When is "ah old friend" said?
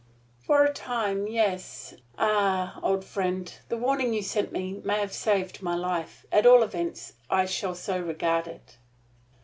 2.17-3.53